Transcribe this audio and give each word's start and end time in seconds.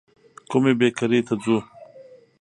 کومي 0.51 0.73
بېکرۍ 0.79 1.21
ته 1.27 1.33
ځو؟ 1.43 1.57